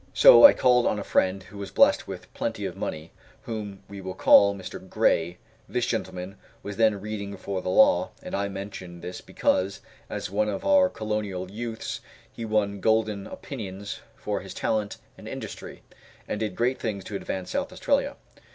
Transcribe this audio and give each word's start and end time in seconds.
So 0.15 0.45
I 0.45 0.53
called 0.53 0.87
on 0.87 0.97
a 0.97 1.03
friend 1.03 1.43
who 1.43 1.59
was 1.59 1.69
blessed 1.69 2.07
with 2.07 2.33
plenty 2.33 2.65
of 2.65 2.75
money, 2.75 3.11
whom 3.43 3.83
we 3.87 4.01
will 4.01 4.15
call 4.15 4.55
Mr. 4.55 4.79
Gray 4.89 5.37
this 5.69 5.85
gentleman 5.85 6.37
was 6.63 6.77
then 6.77 6.99
reading 6.99 7.37
for 7.37 7.61
the 7.61 7.69
law, 7.69 8.09
and 8.23 8.33
I 8.33 8.49
mention 8.49 9.01
this 9.01 9.21
because, 9.21 9.79
as 10.09 10.27
one 10.31 10.49
of 10.49 10.65
our 10.65 10.89
colonial 10.89 11.51
youths, 11.51 12.01
he 12.33 12.45
won 12.45 12.79
golden 12.79 13.27
opinions 13.27 13.99
for 14.15 14.39
his 14.39 14.55
talent 14.55 14.97
and 15.19 15.27
industry, 15.27 15.83
and 16.27 16.39
did 16.39 16.55
great 16.55 16.79
things 16.79 17.03
to 17.03 17.15
advance 17.15 17.51
South 17.51 17.71
Australia. 17.71 18.15